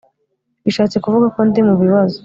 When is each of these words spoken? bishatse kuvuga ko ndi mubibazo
bishatse 0.65 0.97
kuvuga 1.03 1.27
ko 1.35 1.39
ndi 1.47 1.59
mubibazo 1.67 2.17